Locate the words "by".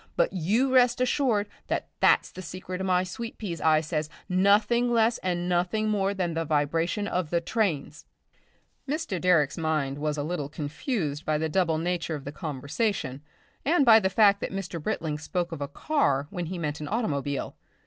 11.23-11.37, 13.85-13.99